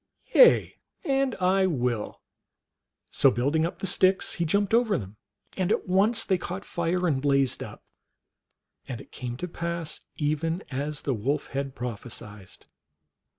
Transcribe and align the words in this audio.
Yea, 0.33 0.73
and 1.03 1.35
I 1.35 1.67
will!" 1.67 2.23
So 3.11 3.29
building 3.29 3.67
up 3.67 3.77
the 3.77 3.85
sticks, 3.85 4.33
he 4.33 4.45
jumped 4.45 4.73
over 4.73 4.97
them, 4.97 5.17
and 5.55 5.71
at 5.71 5.87
once 5.87 6.25
they 6.25 6.39
caught 6.39 6.65
fire 6.65 7.07
and 7.07 7.21
blazed 7.21 7.61
up, 7.61 7.83
and 8.87 8.99
it 8.99 9.11
came 9.11 9.37
to 9.37 9.47
pass 9.47 10.01
even 10.15 10.63
as 10.71 11.01
the 11.01 11.13
Wolf 11.13 11.49
had 11.49 11.75
prophesied. 11.75 12.65